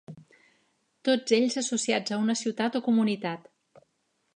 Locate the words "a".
2.17-2.21